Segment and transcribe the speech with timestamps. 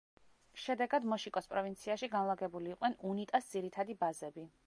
[0.61, 4.51] შედეგად მოშიკოს პროვინციაში განლაგებული იყვნენ უნიტას ძირითადი ბაზები.